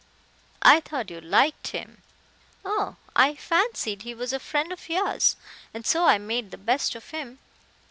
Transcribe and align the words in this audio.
"I 0.63 0.79
thought 0.79 1.11
you 1.11 1.21
liked 1.21 1.67
him." 1.67 2.01
"Oh, 2.65 2.95
I 3.15 3.35
fancied 3.35 4.01
he 4.01 4.15
was 4.15 4.33
a 4.33 4.39
friend 4.39 4.71
of 4.73 4.89
yours 4.89 5.35
and 5.75 5.85
so 5.85 6.05
I 6.05 6.17
made 6.17 6.49
the 6.49 6.57
best 6.57 6.95
of 6.95 7.11
him. 7.11 7.37